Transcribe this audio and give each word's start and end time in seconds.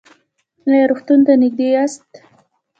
ایا 0.67 0.83
روغتون 0.89 1.19
ته 1.25 1.33
نږدې 1.41 1.67
یاست؟ 1.75 2.07